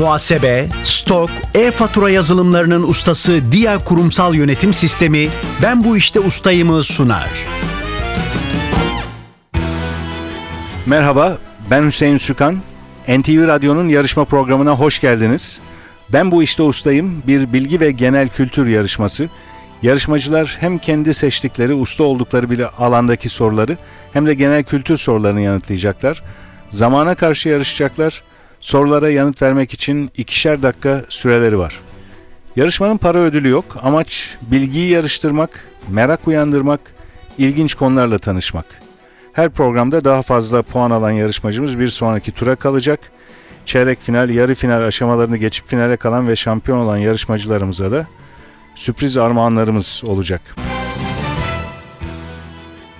[0.00, 5.28] Muhasebe, stok, e-fatura yazılımlarının ustası Dia Kurumsal Yönetim Sistemi
[5.62, 7.28] Ben Bu İşte Ustayım'ı sunar.
[10.86, 11.38] Merhaba,
[11.70, 12.58] ben Hüseyin Sükan.
[13.08, 15.60] NTV Radyo'nun yarışma programına hoş geldiniz.
[16.12, 19.28] Ben bu işte ustayım bir bilgi ve genel kültür yarışması.
[19.82, 23.76] Yarışmacılar hem kendi seçtikleri, usta oldukları bir alandaki soruları
[24.12, 26.22] hem de genel kültür sorularını yanıtlayacaklar.
[26.70, 28.22] Zamana karşı yarışacaklar.
[28.60, 31.80] Sorulara yanıt vermek için ikişer dakika süreleri var.
[32.56, 33.64] Yarışmanın para ödülü yok.
[33.82, 36.80] Amaç bilgiyi yarıştırmak, merak uyandırmak,
[37.38, 38.66] ilginç konularla tanışmak.
[39.32, 43.00] Her programda daha fazla puan alan yarışmacımız bir sonraki tura kalacak.
[43.66, 48.06] Çeyrek final, yarı final aşamalarını geçip finale kalan ve şampiyon olan yarışmacılarımıza da
[48.74, 50.40] sürpriz armağanlarımız olacak.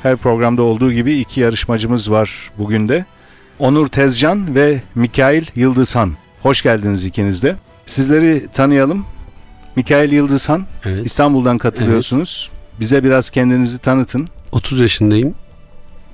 [0.03, 3.05] Her programda olduğu gibi iki yarışmacımız var bugün de.
[3.61, 6.13] Onur Tezcan ve Mikail Yıldızhan.
[6.43, 7.57] Hoş geldiniz ikiniz de.
[7.87, 9.07] Sizleri tanıyalım.
[9.77, 11.07] Mikail Yıldızhan, Evet.
[11.07, 12.51] İstanbul'dan katılıyorsunuz.
[12.81, 14.29] Bize biraz kendinizi tanıtın.
[14.53, 15.35] 30 yaşındayım.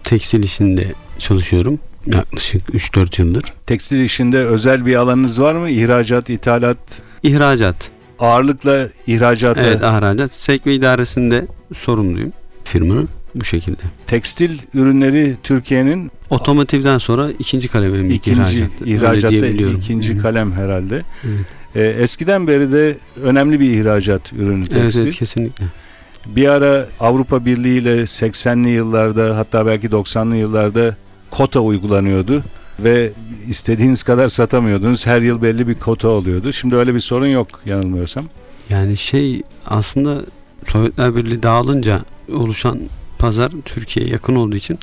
[0.05, 1.79] Tekstil işinde çalışıyorum.
[2.15, 3.45] Yaklaşık 3-4 yıldır.
[3.67, 5.71] Tekstil işinde özel bir alanınız var mı?
[5.71, 7.91] İhracat, ithalat, İhracat.
[8.19, 9.61] ağırlıkla ihracata.
[9.61, 10.35] Evet ihracat.
[10.35, 12.33] Sek ve idaresinde sorumluyum
[12.65, 13.09] firmanın.
[13.37, 13.81] Bu şekilde.
[14.07, 18.41] Tekstil ürünleri Türkiye'nin Otomotivden sonra ikinci kalem en büyük ikinci
[18.85, 19.33] ihracat.
[19.33, 20.23] Öyle ihracatta ikinci Hı.
[20.23, 21.03] kalem herhalde.
[21.25, 21.47] Evet.
[21.75, 25.03] Ee, eskiden beri de önemli bir ihracat ürünü Evet, tekstil.
[25.03, 25.65] evet kesinlikle.
[26.27, 30.97] Bir ara Avrupa Birliği ile 80'li yıllarda hatta belki 90'lı yıllarda
[31.31, 32.45] kota uygulanıyordu
[32.81, 33.13] ve
[33.49, 35.07] istediğiniz kadar satamıyordunuz.
[35.07, 36.53] Her yıl belli bir kota oluyordu.
[36.53, 38.25] Şimdi öyle bir sorun yok yanılmıyorsam.
[38.71, 40.21] Yani şey aslında
[40.65, 42.01] Sovyetler Birliği dağılınca
[42.33, 42.81] oluşan
[43.19, 44.79] pazar Türkiye'ye yakın olduğu için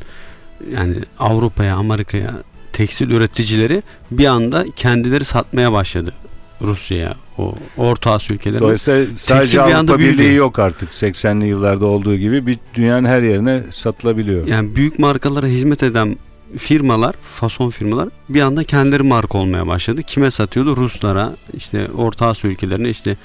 [0.74, 2.34] yani Avrupa'ya, Amerika'ya
[2.74, 6.14] tekstil üreticileri bir anda kendileri satmaya başladı.
[6.62, 8.60] Rusya'ya, o Orta Asya ülkelerine.
[8.60, 10.18] Dolayısıyla sadece bir Avrupa büyüdü.
[10.18, 14.48] Birliği yok artık 80'li yıllarda olduğu gibi bir dünyanın her yerine satılabiliyor.
[14.48, 16.18] Yani büyük markalara hizmet eden
[16.58, 20.04] firmalar, fason firmalar bir anda kendileri marka olmaya başladı.
[20.04, 20.78] Kime satıyordu?
[20.78, 23.18] Ruslara, işte Orta Asya ülkelerine işte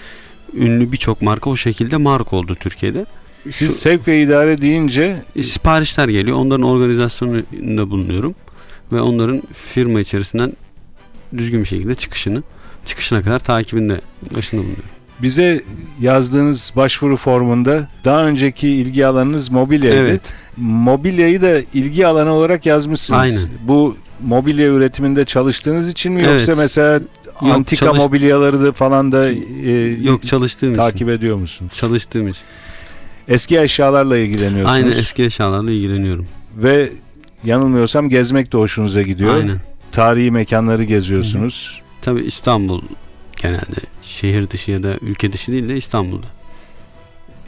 [0.54, 3.06] ünlü birçok marka o şekilde marka oldu Türkiye'de.
[3.50, 6.36] Siz Şu- sevk ve idare deyince E, siparişler geliyor.
[6.36, 8.34] Onların organizasyonunda bulunuyorum.
[8.92, 10.52] Ve onların firma içerisinden
[11.36, 12.42] düzgün bir şekilde çıkışını,
[12.86, 14.00] çıkışına kadar takibinde
[14.36, 14.84] başında bulunuyorum.
[15.22, 15.62] bize
[16.00, 19.98] yazdığınız başvuru formunda daha önceki ilgi alanınız mobilyaydı.
[19.98, 20.20] Evet.
[20.56, 23.20] Mobilyayı da ilgi alanı olarak yazmışsınız.
[23.20, 23.58] Aynen.
[23.68, 26.32] Bu mobilya üretiminde çalıştığınız için mi Evet.
[26.32, 27.00] yoksa mesela
[27.40, 29.30] antika çalış- mobilyaları da falan da
[29.64, 29.70] e,
[30.02, 30.80] Yok çalıştığım için.
[30.82, 31.72] takip ediyor musunuz?
[31.76, 32.42] Çalıştığım için.
[33.28, 34.70] Eski eşyalarla ilgileniyorsunuz.
[34.70, 36.26] Aynen eski eşyalarla ilgileniyorum.
[36.56, 36.90] Ve
[37.44, 39.34] yanılmıyorsam gezmek de hoşunuza gidiyor.
[39.34, 39.60] Aynen.
[39.92, 41.82] Tarihi mekanları geziyorsunuz.
[42.02, 42.82] Tabii İstanbul
[43.36, 46.26] genelde şehir dışı ya da ülke dışı değil de İstanbul'da.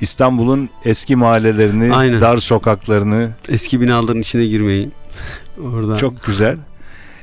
[0.00, 2.20] İstanbul'un eski mahallelerini, Aynen.
[2.20, 4.92] dar sokaklarını Eski binaların içine girmeyin.
[5.62, 6.56] Orada çok güzel.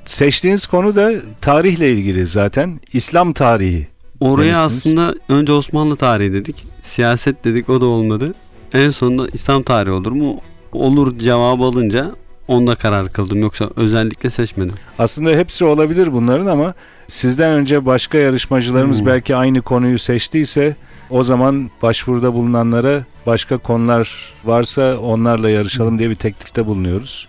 [0.05, 2.79] Seçtiğiniz konu da tarihle ilgili zaten.
[2.93, 3.87] İslam tarihi.
[4.19, 4.77] oraya demişsiniz.
[4.77, 6.63] aslında önce Osmanlı tarihi dedik.
[6.81, 8.33] Siyaset dedik o da olmadı.
[8.73, 10.39] En sonunda İslam tarihi olur mu?
[10.71, 12.11] Olur cevabı alınca
[12.47, 13.41] onda karar kıldım.
[13.41, 14.75] Yoksa özellikle seçmedim.
[14.99, 16.73] Aslında hepsi olabilir bunların ama
[17.07, 19.05] sizden önce başka yarışmacılarımız Hmm.
[19.07, 20.75] belki aynı konuyu seçtiyse
[21.09, 27.27] o zaman başvuruda bulunanlara başka konular varsa onlarla yarışalım diye bir teklifte bulunuyoruz.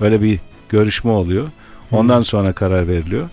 [0.00, 1.48] Öyle bir görüşme oluyor.
[1.92, 3.28] Ondan sonra karar veriliyor.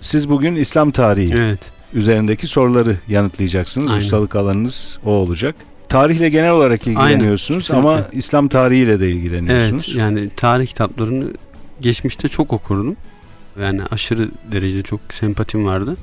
[0.00, 1.60] Siz bugün İslam tarihi Evet.
[1.92, 3.90] üzerindeki soruları yanıtlayacaksınız.
[3.90, 4.00] Aynen.
[4.00, 5.54] Ustalık alanınız o olacak.
[5.92, 7.88] Tarihle genel olarak ilgileniyorsunuz kesinlikle.
[7.88, 9.96] ama İslam tarihiyle de Evet ilgileniyorsunuz.
[9.96, 11.24] yani tarih kitaplarını
[11.80, 12.96] geçmişte çok okurdum.
[13.62, 15.96] Yani aşırı derecede çok sempatim vardı.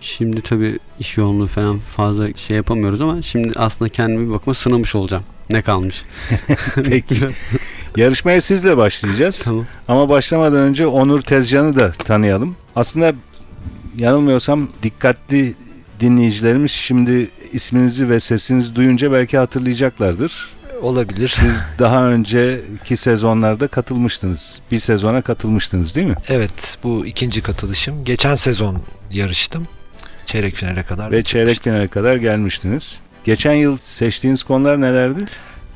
[0.00, 4.94] Şimdi tabii iş yoğunluğu falan fazla şey yapamıyoruz ama şimdi aslında kendimi bir bakıma sınamış
[4.94, 5.24] olacağım.
[5.50, 6.02] Ne kalmış?
[6.74, 7.16] Peki.
[7.96, 9.42] Yarışmaya sizle başlayacağız.
[9.44, 9.66] tamam.
[9.88, 12.56] Ama başlamadan önce Onur Tezcan'ı da tanıyalım.
[12.76, 13.12] Aslında
[13.98, 15.54] yanılmıyorsam dikkatli
[16.00, 20.48] dinleyicilerimiz şimdi isminizi ve sesinizi duyunca belki hatırlayacaklardır.
[20.82, 21.28] Olabilir.
[21.28, 24.60] Siz daha önceki sezonlarda katılmıştınız.
[24.70, 26.16] Bir sezona katılmıştınız değil mi?
[26.28, 28.04] Evet bu ikinci katılışım.
[28.04, 29.68] Geçen sezon yarıştım.
[30.26, 31.12] Çeyrek finale kadar.
[31.12, 33.00] Ve çeyrek finale kadar gelmiştiniz.
[33.24, 35.24] Geçen yıl seçtiğiniz konular nelerdi?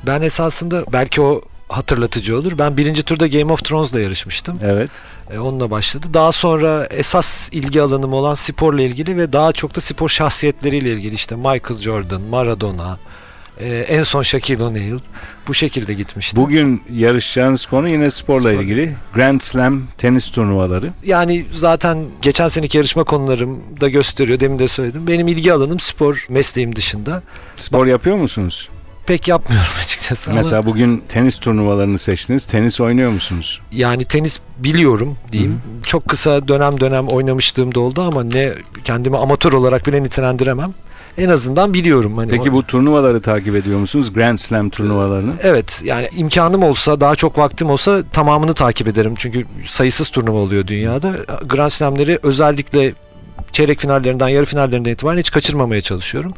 [0.05, 1.41] Ben esasında belki o
[1.71, 2.57] hatırlatıcı olur.
[2.57, 4.59] Ben birinci turda Game of Thrones'la yarışmıştım.
[4.63, 4.91] Evet.
[5.33, 6.07] E, onunla başladı.
[6.13, 11.15] Daha sonra esas ilgi alanım olan sporla ilgili ve daha çok da spor şahsiyetleriyle ilgili
[11.15, 12.97] işte Michael Jordan, Maradona,
[13.59, 14.99] Ee, en son Shaquille O'Neal.
[15.47, 16.43] Bu şekilde gitmiştim.
[16.43, 18.61] Bugün yarışacağınız konu yine sporla Spor.
[18.63, 18.95] ilgili.
[19.15, 20.91] Grand Slam tenis turnuvaları.
[21.03, 24.39] Yani zaten geçen seneki yarışma konularım da gösteriyor.
[24.39, 25.07] Demin de söyledim.
[25.07, 27.23] Benim ilgi alanım spor mesleğim dışında.
[27.57, 28.69] Spor yapıyor musunuz?
[29.05, 32.45] Pek yapmıyorum açıkçası ama Mesela bugün tenis turnuvalarını seçtiniz.
[32.45, 33.61] Tenis oynuyor musunuz?
[33.71, 35.61] yani tenis biliyorum diyeyim.
[35.85, 38.51] Çok kısa dönem dönem oynamışlığım da oldu ama ne
[38.83, 40.73] kendimi amatör olarak bile nitelendiremem.
[41.17, 42.17] En azından biliyorum.
[42.17, 44.13] Hani Peki o- bu turnuvaları takip ediyor musunuz?
[44.13, 45.31] Grand Slam turnuvalarını.
[45.43, 49.13] Evet yani imkanım olsa daha çok vaktim olsa tamamını takip ederim.
[49.17, 51.15] Çünkü sayısız turnuva oluyor dünyada.
[51.45, 52.93] Grand Slam'leri özellikle
[53.51, 56.33] çeyrek finallerinden yarı finallerinden itibaren hiç kaçırmamaya çalışıyorum.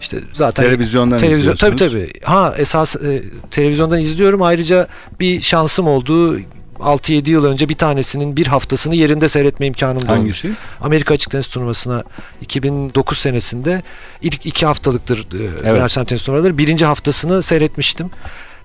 [0.00, 2.10] İşte zaten Televizyondan televizyon tabii tabii.
[2.24, 4.42] Ha esas e, televizyondan izliyorum.
[4.42, 4.86] Ayrıca
[5.20, 6.40] bir şansım oldu.
[6.80, 10.18] 6-7 yıl önce bir tanesinin bir haftasını yerinde seyretme imkanım da olmuş.
[10.18, 10.50] Hangisi?
[10.80, 12.04] Amerika Açık Tenis Turnuvası'na
[12.40, 13.82] 2009 senesinde
[14.22, 16.58] ilk iki haftalıktır e, Grand Slam tenis turnuvaları.
[16.58, 18.10] Birinci haftasını seyretmiştim.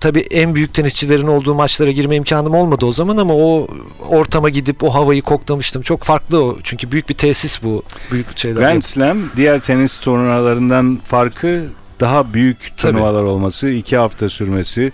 [0.00, 3.66] Tabii en büyük tenisçilerin olduğu maçlara girme imkanım olmadı o zaman ama o
[4.08, 5.82] ortama gidip o havayı koklamıştım.
[5.82, 6.58] Çok farklı o.
[6.62, 7.82] Çünkü büyük bir tesis bu.
[8.12, 8.60] Büyük şeyler.
[8.60, 11.64] Grand Slam diğer tenis turnuvalarından farkı
[12.00, 12.76] daha büyük Tabii.
[12.92, 14.92] turnuvalar olması, iki hafta sürmesi,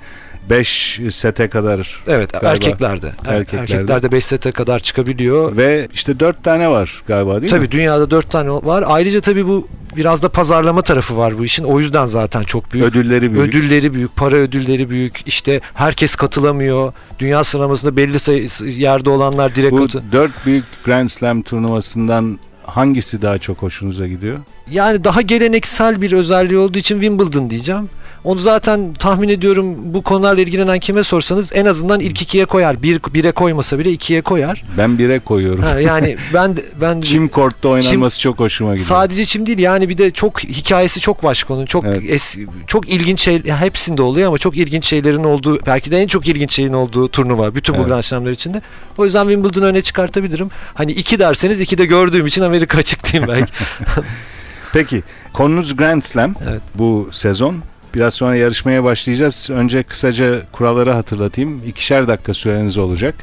[0.51, 2.49] 5 sete kadar Evet Galiba.
[2.51, 3.13] erkeklerde.
[3.27, 3.73] Erkeklerde.
[3.73, 5.57] Erkeklerde 5 sete kadar çıkabiliyor.
[5.57, 7.59] ve işte 4 tane var galiba değil mi?
[7.59, 8.85] Tabii dünyada 4 tane var.
[8.87, 11.65] Ayrıca tabii bu biraz da pazarlama tarafı var bu işin.
[11.65, 12.87] O yüzden zaten çok büyük.
[12.87, 13.49] Ödülleri büyük.
[13.49, 15.29] Ödülleri büyük, para ödülleri büyük.
[15.29, 16.93] İşte herkes katılamıyor.
[17.19, 23.23] Dünya sıralamasında belli sayı, yerde olanlar direkt Bu katı- 4 büyük Grand Slam turnuvasından hangisi
[23.23, 24.39] daha çok hoşunuza gidiyor?
[24.71, 27.89] Yani daha geleneksel bir özelliği olduğu için Wimbledon diyeceğim.
[28.25, 32.83] Onu zaten tahmin ediyorum bu konularla ilgilenen kime sorsanız en azından ilk ikiye koyar.
[32.83, 34.65] Bir, bire koymasa bile ikiye koyar.
[34.79, 35.65] Ben bire koyuyorum.
[35.65, 38.87] Ha, yani ben ben Çim kortta oynanması çok hoşuma gidiyor.
[38.89, 41.67] Sadece çim değil yani bir de çok hikayesi çok başka onun.
[41.67, 42.03] Çok Evet.
[42.03, 46.29] es- çok ilginç şey hepsinde oluyor ama çok ilginç şeylerin olduğu belki de en çok
[46.29, 47.89] ilginç şeyin olduğu turnuva bütün bu Evet.
[47.89, 48.63] Grand Slam'lar içinde.
[48.99, 50.49] O yüzden Wimbledon'ı öne çıkartabilirim.
[50.75, 53.53] Hani iki derseniz iki de gördüğüm için Amerika açık diyeyim belki.
[54.73, 55.03] Peki
[55.33, 56.61] konunuz Grand Slam Evet.
[56.75, 57.57] bu sezon.
[57.95, 59.49] Biraz sonra yarışmaya başlayacağız.
[59.53, 61.63] Önce kısaca kuralları hatırlatayım.
[61.67, 63.15] İkişer dakika süreniz olacak.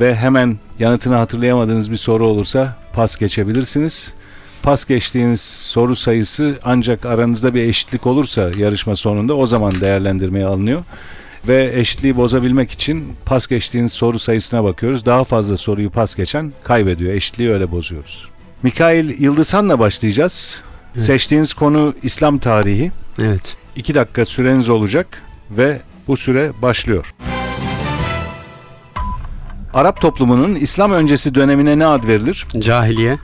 [0.00, 4.14] Ve hemen yanıtını hatırlayamadığınız bir soru olursa pas geçebilirsiniz.
[4.62, 10.84] Pas geçtiğiniz soru sayısı ancak aranızda bir eşitlik olursa yarışma sonunda o zaman değerlendirmeye alınıyor.
[11.48, 15.06] Ve eşitliği bozabilmek için pas geçtiğiniz soru sayısına bakıyoruz.
[15.06, 17.12] Daha fazla soruyu pas geçen kaybediyor.
[17.12, 18.28] Eşitliği öyle bozuyoruz.
[18.62, 20.62] Mikail Yıldızhan'la başlayacağız.
[20.94, 21.04] Evet.
[21.04, 22.92] Seçtiğiniz konu İslam tarihi.
[23.18, 23.56] Evet.
[23.76, 27.14] 2 dakika süreniz olacak ve bu süre başlıyor.
[29.74, 32.46] Arap toplumunun İslam öncesi dönemine ne ad verilir?
[32.58, 33.18] Cahiliye.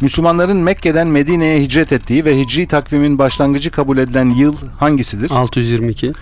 [0.00, 5.30] Müslümanların Mekke'den Medine'ye hicret ettiği ve hicri takvimin başlangıcı kabul edilen yıl hangisidir?
[5.30, 6.12] 622.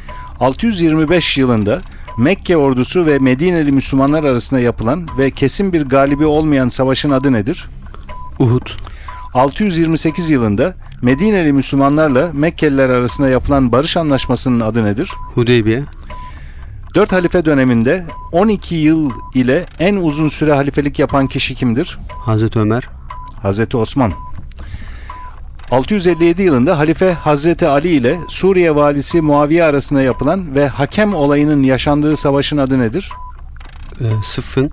[0.40, 1.80] 625 yılında
[2.18, 7.68] Mekke ordusu ve Medineli Müslümanlar arasında yapılan ve kesin bir galibi olmayan savaşın adı nedir?
[8.38, 8.70] Uhud.
[9.34, 15.10] 628 yılında Medineli Müslümanlarla Mekkeliler arasında yapılan barış anlaşmasının adı nedir?
[15.34, 15.82] Hudeybiye.
[16.94, 21.98] 4 halife döneminde 12 yıl ile en uzun süre halifelik yapan kişi kimdir?
[22.24, 22.88] Hazreti Ömer.
[23.42, 24.12] Hazreti Osman.
[25.70, 32.16] 657 yılında halife Hazreti Ali ile Suriye valisi Muaviye arasında yapılan ve hakem olayının yaşandığı
[32.16, 33.12] savaşın adı nedir?
[34.00, 34.70] E, Sıffın.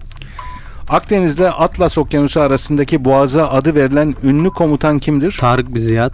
[0.90, 5.38] Akdeniz'de Atlas Okyanusu arasındaki boğaza adı verilen ünlü komutan kimdir?
[5.40, 6.14] Tarık bin Ziyad.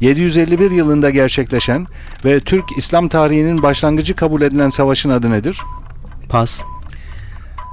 [0.00, 1.86] 751 yılında gerçekleşen
[2.24, 5.60] ve Türk İslam tarihinin başlangıcı kabul edilen savaşın adı nedir?
[6.28, 6.62] Pas.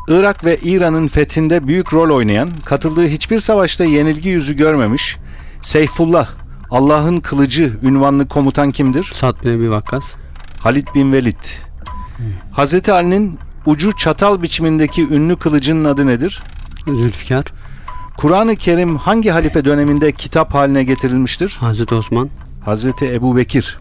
[0.07, 5.17] Irak ve İran'ın fethinde büyük rol oynayan, katıldığı hiçbir savaşta yenilgi yüzü görmemiş,
[5.61, 6.29] Seyfullah,
[6.71, 9.11] Allah'ın kılıcı ünvanlı komutan kimdir?
[9.13, 10.03] Sa'd bin Ebi Vakkas.
[10.59, 11.43] Halid bin Velid.
[12.51, 16.43] Hazreti Ali'nin ucu çatal biçimindeki ünlü kılıcının adı nedir?
[16.87, 17.45] Zülfikar.
[18.17, 21.57] Kur'an-ı Kerim hangi halife döneminde kitap haline getirilmiştir?
[21.59, 22.29] Hazreti Osman.
[22.65, 23.79] Hazreti Ebu Bekir.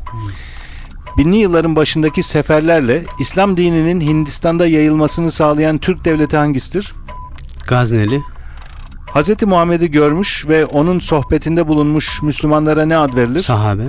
[1.18, 6.92] Binli yılların başındaki seferlerle İslam dininin Hindistan'da yayılmasını sağlayan Türk devleti hangisidir?
[7.68, 8.22] Gazneli.
[9.14, 9.42] Hz.
[9.42, 13.42] Muhammed'i görmüş ve onun sohbetinde bulunmuş Müslümanlara ne ad verilir?
[13.42, 13.82] Sahabe.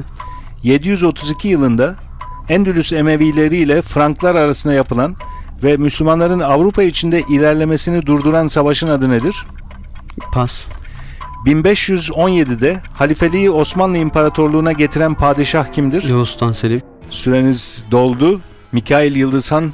[0.63, 1.95] 732 yılında
[2.49, 5.15] Endülüs Emevileri ile Franklar arasında yapılan
[5.63, 9.45] ve Müslümanların Avrupa içinde ilerlemesini durduran savaşın adı nedir?
[10.33, 10.65] Pas.
[11.45, 16.03] 1517'de halifeliği Osmanlı İmparatorluğu'na getiren padişah kimdir?
[16.03, 16.81] Yavuz Sultan Selim.
[17.09, 18.41] Süreniz doldu.
[18.71, 19.73] Mikail Yıldızhan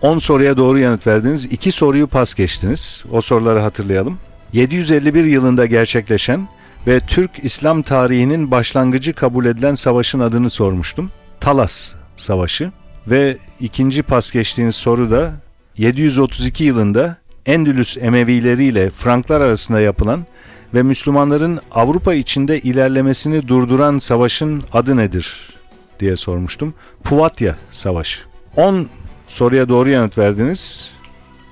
[0.00, 1.44] 10 soruya doğru yanıt verdiniz.
[1.44, 3.04] 2 soruyu pas geçtiniz.
[3.12, 4.18] O soruları hatırlayalım.
[4.52, 6.48] 751 yılında gerçekleşen
[6.86, 11.10] ve Türk İslam tarihinin başlangıcı kabul edilen savaşın adını sormuştum.
[11.40, 12.72] Talas Savaşı
[13.08, 15.32] ve ikinci pas geçtiğiniz soru da
[15.78, 20.26] 732 yılında Endülüs Emevileri ile Franklar arasında yapılan
[20.74, 25.56] ve Müslümanların Avrupa içinde ilerlemesini durduran savaşın adı nedir
[26.00, 26.74] diye sormuştum.
[27.04, 28.20] Puvatya Savaşı.
[28.56, 28.88] 10
[29.26, 30.92] soruya doğru yanıt verdiniz.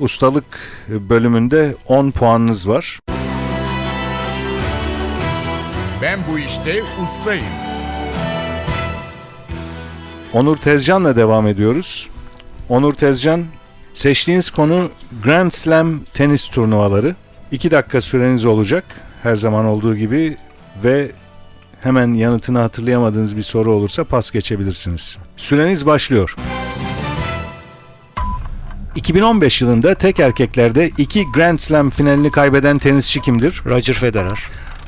[0.00, 0.44] Ustalık
[0.88, 2.99] bölümünde 10 puanınız var.
[6.02, 7.63] Ben bu işte ustayım.
[10.34, 12.08] Onur Tezcan'la devam ediyoruz.
[12.68, 13.44] Onur Tezcan,
[13.94, 14.90] seçtiğiniz konu
[15.24, 17.14] Grand Slam tenis turnuvaları.
[17.52, 18.84] 2 dakika süreniz olacak
[19.22, 20.36] her zaman olduğu gibi
[20.84, 21.10] ve
[21.80, 25.18] hemen yanıtını hatırlayamadığınız bir soru olursa pas geçebilirsiniz.
[25.36, 26.36] Süreniz başlıyor.
[28.96, 33.62] 2015 yılında tek erkeklerde iki Grand Slam finalini kaybeden tenisçi kimdir?
[33.66, 34.38] Roger Federer.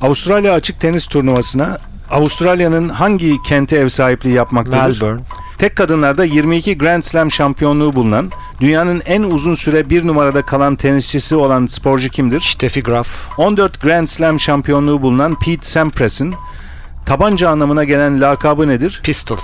[0.00, 1.78] Avustralya Açık Tenis Turnuvası'na
[2.10, 5.02] Avustralya'nın hangi kenti ev sahipliği yapmaktadır?
[5.02, 5.22] Melbourne.
[5.58, 11.36] Tek kadınlarda 22 Grand Slam şampiyonluğu bulunan, dünyanın en uzun süre bir numarada kalan tenisçisi
[11.36, 12.40] olan sporcu kimdir?
[12.40, 13.38] Steffi Graf.
[13.38, 16.34] 14 Grand Slam şampiyonluğu bulunan Pete Sampras'ın
[17.06, 19.00] tabanca anlamına gelen lakabı nedir?
[19.04, 19.38] Pistol.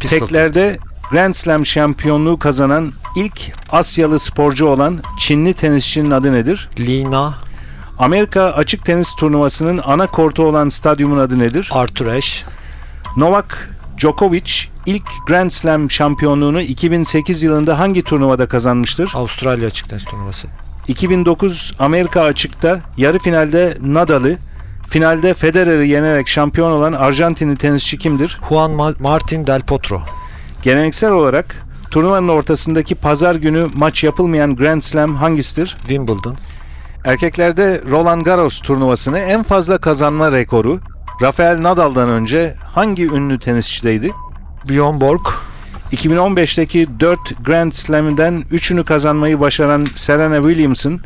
[0.00, 0.18] Pistol.
[0.18, 0.78] Teklerde
[1.10, 6.68] Grand Slam şampiyonluğu kazanan ilk Asyalı sporcu olan Çinli tenisçinin adı nedir?
[6.78, 7.47] Lina.
[7.98, 11.70] Amerika Açık Tenis Turnuvası'nın ana kortu olan stadyumun adı nedir?
[11.72, 12.46] Arthur Ashe.
[13.16, 14.52] Novak Djokovic
[14.86, 19.12] ilk Grand Slam şampiyonluğunu 2008 yılında hangi turnuvada kazanmıştır?
[19.14, 20.48] Avustralya Açık Tenis Turnuvası.
[20.88, 24.36] 2009 Amerika Açık'ta yarı finalde Nadal'ı,
[24.88, 28.38] finalde Federer'i yenerek şampiyon olan Arjantinli tenisçi kimdir?
[28.48, 30.00] Juan Ma- Martin Del Potro.
[30.62, 35.68] Geleneksel olarak turnuvanın ortasındaki pazar günü maç yapılmayan Grand Slam hangisidir?
[35.68, 36.36] Wimbledon.
[37.04, 40.80] Erkeklerde Roland Garros turnuvasını en fazla kazanma rekoru
[41.22, 44.10] Rafael Nadal'dan önce hangi ünlü tenisçideydi?
[44.68, 45.26] Bjorn Borg.
[45.92, 51.00] 2015'teki 4 Grand Slam'den 3'ünü kazanmayı başaran Serena Williams'ın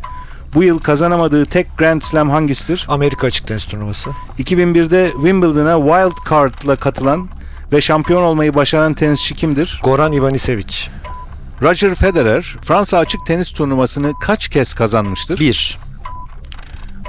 [0.55, 2.87] bu yıl kazanamadığı tek Grand Slam hangisidir?
[2.89, 4.11] Amerika Açık Tenis Turnuvası.
[4.39, 7.29] 2001'de Wimbledon'a wild card'la katılan
[7.73, 9.81] ve şampiyon olmayı başaran tenisçi kimdir?
[9.85, 10.89] Goran Ivanisevic.
[11.63, 15.41] Roger Federer, Fransa Açık Tenis Turnuvası'nı kaç kez kazanmıştır?
[15.41, 15.79] 1.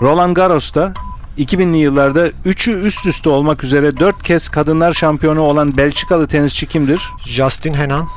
[0.01, 0.93] Roland Garros'ta
[1.37, 7.09] 2000'li yıllarda 3'ü üst üste olmak üzere 4 kez kadınlar şampiyonu olan Belçikalı tenisçi kimdir?
[7.25, 8.07] Justin Henan.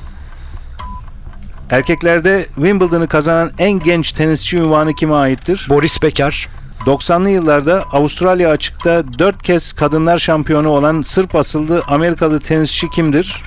[1.70, 5.66] Erkeklerde Wimbledon'ı kazanan en genç tenisçi ünvanı kime aittir?
[5.70, 6.48] Boris Becker.
[6.86, 13.42] 90'lı yıllarda Avustralya açıkta 4 kez kadınlar şampiyonu olan Sırp asıllı Amerikalı tenisçi kimdir?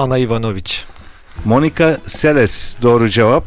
[0.00, 0.72] Ana Ivanovic.
[1.44, 3.44] Monica Seles doğru cevap.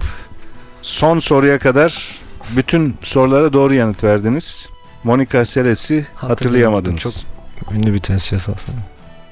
[0.82, 2.20] Son soruya kadar
[2.56, 4.70] bütün sorulara doğru yanıt verdiniz.
[5.04, 7.26] Monica Seles'i hatırlayamadınız.
[7.60, 8.78] Çok ünlü bir tenisçi esasında.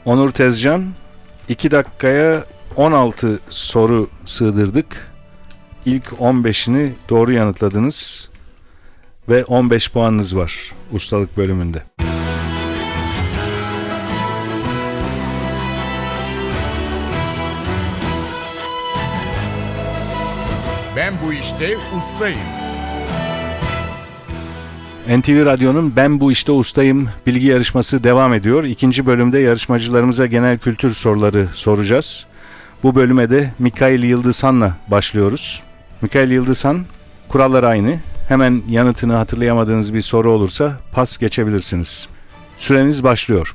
[0.06, 0.86] Onur Tezcan
[1.50, 5.12] 2 dakikaya 16 soru sığdırdık.
[5.86, 8.30] İlk 15'ini doğru yanıtladınız
[9.30, 11.84] ve 15 puanınız var ustalık bölümünde.
[21.12, 22.40] Ben bu işte ustayım.
[25.20, 28.64] NTV Radyo'nun Ben Bu İşte Ustayım bilgi yarışması devam ediyor.
[28.64, 32.26] İkinci bölümde yarışmacılarımıza genel kültür soruları soracağız.
[32.84, 35.64] Bu bölüme de Mikail Yıldızhan'la başlıyoruz.
[36.02, 36.82] Mikail Yıldızhan,
[37.30, 38.00] kurallar aynı.
[38.28, 42.08] Hemen yanıtını hatırlayamadığınız bir soru olursa pas geçebilirsiniz.
[42.58, 43.54] Süreniz başlıyor.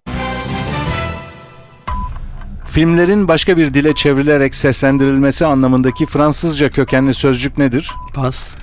[2.76, 7.92] Filmlerin başka bir dile çevrilerek seslendirilmesi anlamındaki Fransızca kökenli sözcük nedir?
[8.14, 8.54] Pas.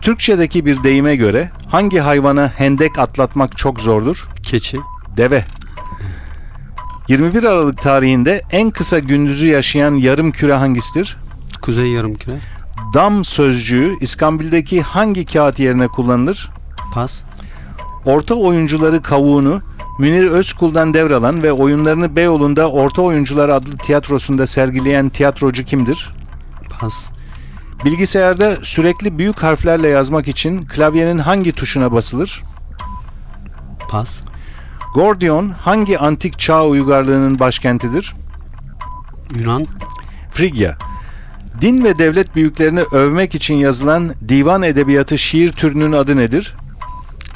[0.00, 4.28] Türkçedeki bir deyime göre hangi hayvana hendek atlatmak çok zordur?
[4.42, 4.78] Keçi.
[5.16, 5.44] Deve.
[7.08, 11.16] 21 Aralık tarihinde en kısa gündüzü yaşayan yarım küre hangisidir?
[11.62, 12.38] Kuzey yarımküre.
[12.94, 16.50] Dam sözcüğü İskambil'deki hangi kağıt yerine kullanılır?
[16.94, 17.22] Pas.
[18.04, 19.62] Orta oyuncuları kavuğunu
[19.98, 26.10] Münir Özkul'dan devralan ve oyunlarını Beyoğlu'nda Orta Oyuncular adlı tiyatrosunda sergileyen tiyatrocu kimdir?
[26.80, 27.10] Pas.
[27.84, 32.42] Bilgisayarda sürekli büyük harflerle yazmak için klavyenin hangi tuşuna basılır?
[33.90, 34.20] Pas.
[34.94, 38.14] Gordion hangi antik çağ uygarlığının başkentidir?
[39.38, 39.66] Yunan.
[40.30, 40.78] Frigya.
[41.60, 46.54] Din ve devlet büyüklerini övmek için yazılan divan edebiyatı şiir türünün adı nedir?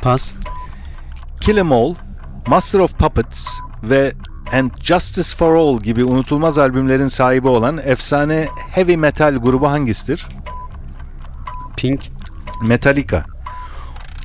[0.02, 0.32] Pas.
[1.40, 1.94] Kill 'Em All,
[2.48, 4.12] Master of Puppets ve
[4.52, 10.26] And Justice for All gibi unutulmaz albümlerin sahibi olan efsane heavy metal grubu hangisidir?
[11.76, 12.10] Pink.
[12.62, 13.24] Metallica.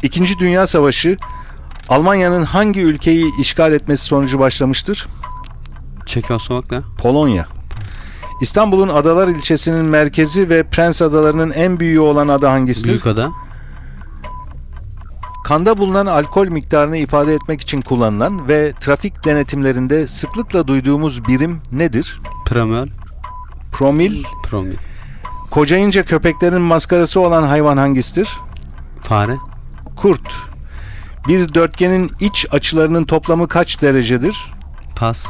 [0.04, 1.18] İkinci Dünya Savaşı
[1.90, 5.08] Almanya'nın hangi ülkeyi işgal etmesi sonucu başlamıştır?
[6.06, 6.82] Çekoslovakya.
[6.98, 7.48] Polonya.
[8.42, 12.90] İstanbul'un Adalar ilçesinin merkezi ve Prens Adaları'nın en büyüğü olan ada hangisidir?
[12.90, 13.32] Büyükada.
[15.44, 22.20] Kanda bulunan alkol miktarını ifade etmek için kullanılan ve trafik denetimlerinde sıklıkla duyduğumuz birim nedir?
[22.46, 22.92] Promil.
[23.72, 24.24] Promil.
[24.44, 24.78] Promil.
[25.52, 28.30] Kocayınca köpeklerin maskarası olan hayvan hangisidir?
[29.02, 29.38] Fare.
[29.96, 30.36] Kurt.
[31.28, 34.54] Bir dörtgenin iç açılarının toplamı kaç derecedir?
[34.96, 35.28] Pas.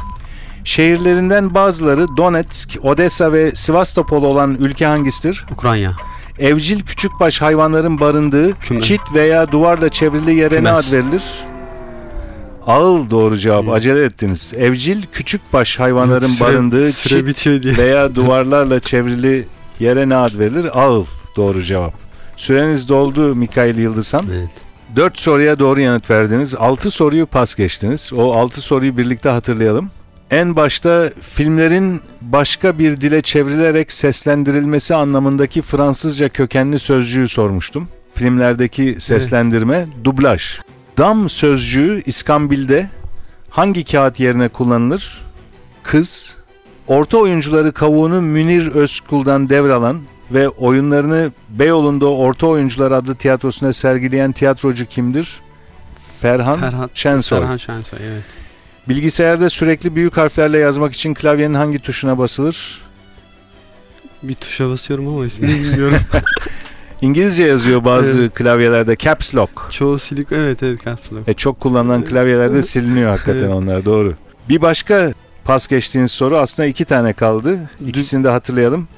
[0.64, 5.46] Şehirlerinden bazıları Donetsk, Odessa ve Sivastopol olan ülke hangisidir?
[5.52, 5.96] Ukrayna.
[6.38, 8.80] Evcil küçükbaş hayvanların barındığı Küme.
[8.80, 10.88] çit veya duvarla çevrili yere ne Kümes.
[10.88, 11.22] ad verilir?
[12.66, 13.66] Ağıl doğru cevap.
[13.66, 13.70] Hı.
[13.72, 14.52] Acele ettiniz.
[14.56, 19.48] Evcil küçükbaş hayvanların Süre- barındığı süre çit veya duvarlarla çevrili
[19.80, 20.80] yere ne ad verilir?
[20.82, 21.04] Ağıl
[21.36, 21.94] doğru cevap.
[22.36, 24.26] Süreniz doldu Mikail Yıldızhan.
[24.38, 24.48] Evet.
[24.96, 26.54] 4 soruya doğru yanıt verdiniz.
[26.54, 28.12] 6 soruyu pas geçtiniz.
[28.16, 29.90] O 6 soruyu birlikte hatırlayalım.
[30.30, 37.88] En başta filmlerin başka bir dile çevrilerek seslendirilmesi anlamındaki Fransızca kökenli sözcüğü sormuştum.
[38.14, 40.60] Filmlerdeki seslendirme dublaj.
[40.98, 42.88] Dam sözcüğü İskambil'de
[43.50, 45.24] hangi kağıt yerine kullanılır?
[45.82, 46.36] Kız.
[46.86, 50.00] Orta oyuncuları kavuğunu Münir Özkul'dan devralan
[50.30, 55.40] ve oyunlarını Beyoğlu'nda Orta Oyuncular adlı tiyatrosuna sergileyen tiyatrocu kimdir?
[56.20, 57.40] Ferhan, Ferhat Şensoy.
[57.40, 58.36] Ferhan Şensoy evet.
[58.88, 62.82] Bilgisayarda sürekli büyük harflerle yazmak için klavyenin hangi tuşuna basılır?
[64.22, 65.98] Bir tuşa basıyorum ama ismini bilmiyorum.
[67.02, 69.52] İngilizce yazıyor bazı klavyelerde caps lock.
[69.70, 71.20] Çoğu silik evet evet kapsülü.
[71.26, 73.50] E çok kullanılan klavyelerde siliniyor hakikaten Evet.
[73.54, 74.14] onlar doğru.
[74.48, 75.12] Bir başka
[75.44, 77.58] pas geçtiğiniz soru aslında iki tane kaldı.
[77.86, 78.88] İkisini de hatırlayalım.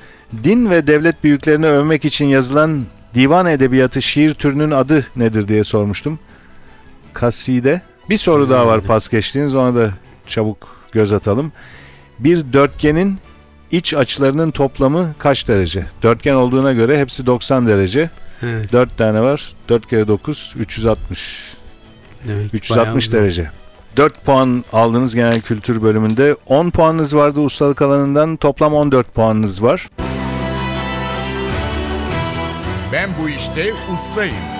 [0.44, 2.82] Din ve devlet büyüklerini övmek için yazılan
[3.14, 6.18] divan edebiyatı şiir türünün adı nedir diye sormuştum.
[7.12, 7.82] Kaside.
[8.10, 9.90] Bir soru daha var pas geçtiğiniz ona da
[10.26, 11.52] çabuk göz atalım.
[12.18, 13.18] Bir dörtgenin
[13.70, 15.86] iç açılarının toplamı kaç derece?
[16.02, 18.10] Dörtgen olduğuna göre hepsi 90 derece.
[18.42, 18.72] Evet.
[18.72, 19.52] 4 tane var.
[19.68, 21.56] 4 kere 9 360.
[22.28, 23.50] Demek ki 360 bayağı derece.
[23.96, 26.36] 4 puan aldınız genel kültür bölümünde.
[26.46, 28.36] 10 puanınız vardı ustalık alanından.
[28.36, 29.88] Toplam 14 puanınız var.
[32.92, 34.55] Ben bu işte ustayım.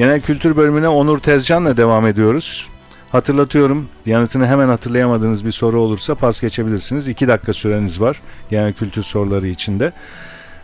[0.00, 2.68] Genel kültür bölümüne Onur Tezcan'la devam ediyoruz.
[3.12, 7.08] Hatırlatıyorum yanıtını hemen hatırlayamadığınız bir soru olursa pas geçebilirsiniz.
[7.08, 9.92] 2 dakika süreniz var genel kültür soruları içinde.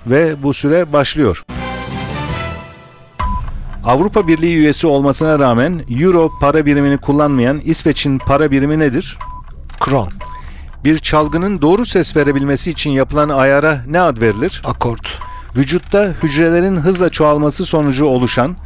[0.07, 1.43] Ve bu süre başlıyor.
[3.85, 9.19] Avrupa Birliği üyesi olmasına rağmen Euro para birimini kullanmayan İsveç'in para birimi nedir?
[9.81, 10.09] Kron.
[10.85, 14.63] Bir çalgının doğru ses verebilmesi için yapılan ayara ne ad verilir?
[14.65, 15.19] Akort.
[15.57, 18.57] Vücutta hücrelerin hızla çoğalması sonucu oluşan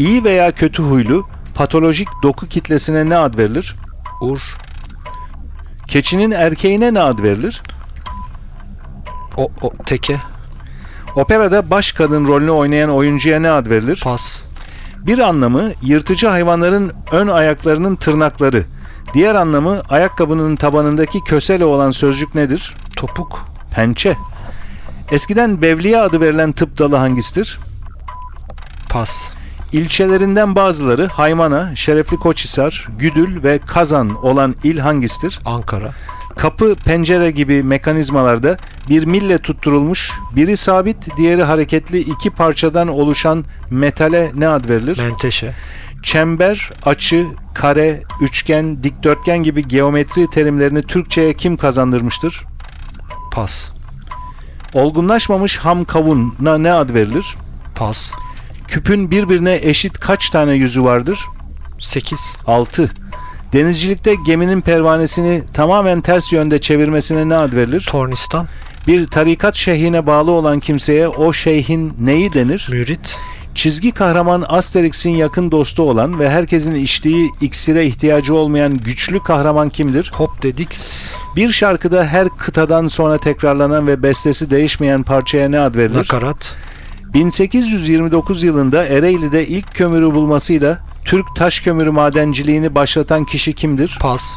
[0.00, 3.76] iyi veya kötü huylu patolojik doku kitlesine ne ad verilir?
[4.20, 4.40] Ur.
[5.86, 7.62] Keçinin erkeğine ne ad verilir?
[9.36, 10.16] O, o teke.
[11.16, 14.00] Operada baş kadın rolünü oynayan oyuncuya ne ad verilir?
[14.04, 14.42] Pas.
[14.98, 18.64] Bir anlamı yırtıcı hayvanların ön ayaklarının tırnakları.
[19.14, 22.74] Diğer anlamı ayakkabının tabanındaki kösele olan sözcük nedir?
[22.96, 23.44] Topuk.
[23.74, 24.16] Pençe.
[25.10, 27.58] Eskiden Bevliye adı verilen tıp dalı hangisidir?
[28.88, 29.39] Pas.
[29.72, 35.38] İlçelerinden bazıları Haymana, Şerefli Koçhisar, Güdül ve Kazan olan il hangisidir?
[35.44, 35.92] Ankara.
[36.36, 38.56] Kapı, pencere gibi mekanizmalarda
[38.88, 44.98] bir mille tutturulmuş, biri sabit, diğeri hareketli iki parçadan oluşan metale ne ad verilir?
[44.98, 45.54] Menteşe.
[46.02, 52.44] Çember, açı, kare, üçgen, dikdörtgen gibi geometri terimlerini Türkçe'ye kim kazandırmıştır?
[53.32, 53.70] Pas.
[54.74, 57.36] Olgunlaşmamış ham kavuna ne ad verilir?
[57.74, 58.12] Pas.
[58.70, 61.20] Küpün birbirine eşit kaç tane yüzü vardır?
[61.78, 62.20] 8.
[62.46, 62.90] 6.
[63.52, 67.88] Denizcilikte geminin pervanesini tamamen ters yönde çevirmesine ne ad verilir?
[67.90, 68.48] Tornistan.
[68.86, 72.68] Bir tarikat şeyhine bağlı olan kimseye o şeyhin neyi denir?
[72.70, 73.18] Mürit.
[73.54, 80.10] Çizgi kahraman Asterix'in yakın dostu olan ve herkesin içtiği iksire ihtiyacı olmayan güçlü kahraman kimdir?
[80.14, 80.78] Hop dedik.
[81.36, 85.98] Bir şarkıda her kıtadan sonra tekrarlanan ve bestesi değişmeyen parçaya ne ad verilir?
[85.98, 86.56] Nakarat.
[87.14, 93.98] 1829 yılında Ereğli'de ilk kömürü bulmasıyla Türk taş kömürü madenciliğini başlatan kişi kimdir?
[94.00, 94.36] Pas.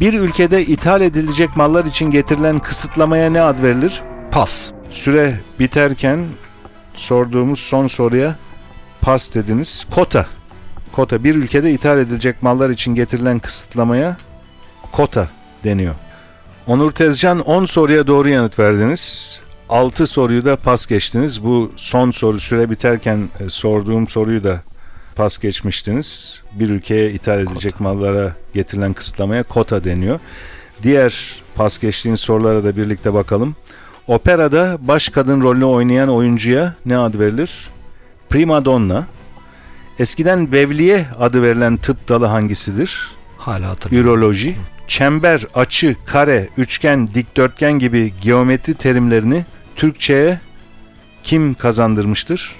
[0.00, 4.02] Bir ülkede ithal edilecek mallar için getirilen kısıtlamaya ne ad verilir?
[4.30, 4.70] Pas.
[4.90, 6.24] Süre biterken
[6.94, 8.36] sorduğumuz son soruya
[9.00, 9.86] pas dediniz.
[9.94, 10.26] Kota.
[10.92, 11.24] Kota.
[11.24, 14.16] Bir ülkede ithal edilecek mallar için getirilen kısıtlamaya
[14.92, 15.28] kota
[15.64, 15.94] deniyor.
[16.66, 19.42] Onur Tezcan 10 soruya doğru yanıt verdiniz.
[19.68, 21.44] 6 soruyu da pas geçtiniz.
[21.44, 24.62] Bu son soru süre biterken e, sorduğum soruyu da
[25.16, 26.40] pas geçmiştiniz.
[26.52, 30.20] Bir ülkeye ithal edilecek mallara getirilen kısıtlamaya kota deniyor.
[30.82, 33.56] Diğer pas geçtiğiniz sorulara da birlikte bakalım.
[34.06, 37.68] Operada baş kadın rolünü oynayan oyuncuya ne ad verilir?
[38.28, 39.06] Prima donna.
[39.98, 43.10] Eskiden bevliye adı verilen tıp dalı hangisidir?
[43.38, 44.10] Hala hatırlıyorum.
[44.10, 44.56] Üroloji.
[44.88, 49.44] Çember, açı, kare, üçgen, dikdörtgen gibi geometri terimlerini
[49.76, 50.40] Türkçe'ye
[51.22, 52.56] kim kazandırmıştır?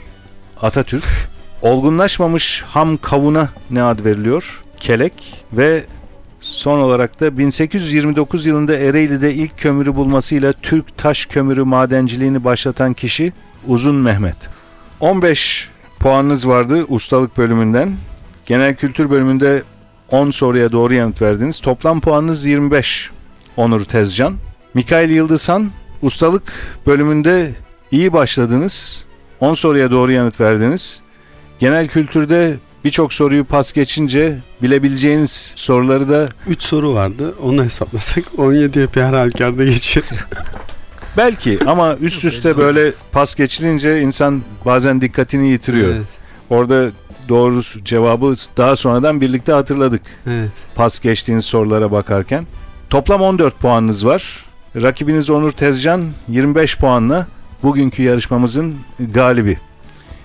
[0.63, 1.05] Atatürk.
[1.63, 4.63] Olgunlaşmamış ham kavuna ne ad veriliyor?
[4.81, 5.85] Kelek ve
[6.41, 13.33] son olarak da 1829 yılında Ereğli'de ilk kömürü bulmasıyla Türk taş kömürü madenciliğini başlatan kişi
[13.67, 14.37] Uzun Mehmet.
[15.01, 17.97] 15 puanınız vardı ustalık bölümünden.
[18.47, 19.63] Genel kültür bölümünde
[20.11, 21.61] 10 soruya doğru yanıt verdiniz.
[21.61, 23.11] Toplam puanınız 25
[23.57, 24.37] Onur Tezcan.
[24.75, 25.71] Mikail Yıldızhan
[26.05, 26.43] ustalık
[26.87, 27.53] bölümünde
[27.91, 29.05] iyi başladınız.
[29.41, 31.03] 10 soruya doğru yanıt verdiniz.
[31.59, 37.35] Genel kültürde birçok soruyu pas geçince bilebileceğiniz soruları da 3 soru vardı.
[37.43, 40.07] Onu hesaplasak 17 yapı her halükarda geçiyor.
[41.17, 45.89] belki ama üst üste böyle pas geçilince insan bazen dikkatini yitiriyor.
[45.95, 46.09] Evet.
[46.51, 46.91] Orada
[47.29, 50.03] doğru cevabı daha sonradan birlikte hatırladık.
[50.27, 50.53] Evet.
[50.75, 52.47] pas geçtiğiniz sorulara bakarken.
[52.91, 54.45] Toplam 14 puanınız var.
[54.83, 57.27] Rakibiniz Onur Tezcan 25 puanla
[57.63, 58.77] bugünkü yarışmamızın
[59.15, 59.59] galibi.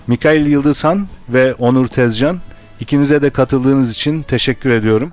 [0.06, 2.40] Mikail Yıldızhan ve Onur Tezcan
[2.80, 5.12] ikinize de katıldığınız için teşekkür ediyorum.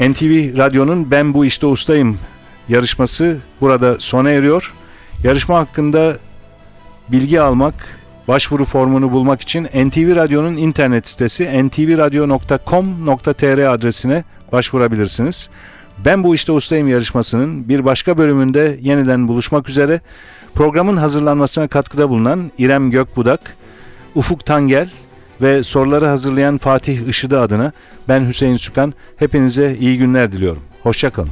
[0.00, 2.18] NTV Radyo'nun Ben Bu İşte Ustayım
[2.68, 4.74] yarışması burada sona eriyor.
[5.22, 6.16] Yarışma hakkında
[7.08, 7.74] bilgi almak,
[8.28, 15.50] başvuru formunu bulmak için NTV Radyo'nun internet sitesi ntvradio.com.tr adresine başvurabilirsiniz.
[16.04, 20.00] Ben bu işte ustayım yarışmasının bir başka bölümünde yeniden buluşmak üzere.
[20.54, 23.56] Programın hazırlanmasına katkıda bulunan İrem Gökbudak,
[24.14, 24.90] Ufuk Tangel
[25.42, 27.72] ve soruları hazırlayan Fatih Işıdı adına
[28.08, 28.94] ben Hüseyin Sükan.
[29.16, 30.62] Hepinize iyi günler diliyorum.
[30.82, 31.30] Hoşçakalın.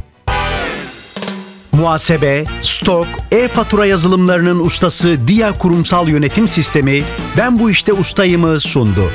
[1.72, 7.03] Muhasebe, stok, e-fatura yazılımlarının ustası Dia Kurumsal Yönetim Sistemi
[7.37, 9.11] Ben Bu İşte Ustayım'ı sundu.